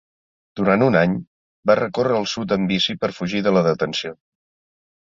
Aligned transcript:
Durant 0.59 0.85
un 0.85 0.97
any, 1.01 1.13
va 1.71 1.77
recórrer 1.81 2.17
el 2.23 2.27
sud 2.33 2.57
amb 2.59 2.75
bici 2.75 2.99
per 3.05 3.13
fugir 3.21 3.47
de 3.49 3.57
la 3.57 3.67
detenció. 3.73 4.19